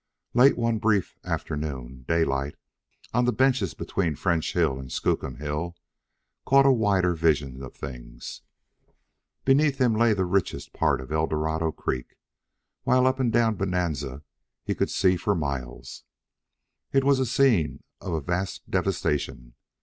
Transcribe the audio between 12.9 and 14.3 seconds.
up and down Bonanza